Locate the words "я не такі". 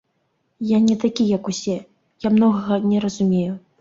0.69-1.27